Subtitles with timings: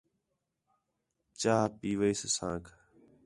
[1.41, 2.65] چاہ پِیؤیس اسانک